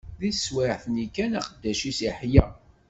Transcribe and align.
Di 0.19 0.29
teswiɛt-nni 0.35 1.07
kan, 1.15 1.31
aqeddac-is 1.39 1.99
iḥla. 2.09 2.45